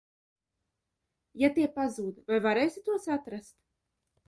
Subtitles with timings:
[1.43, 3.57] Ja tie pazūd, vai varēsi tos atrast?